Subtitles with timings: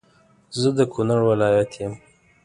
[0.59, 1.93] زه د کونړ ولایت يم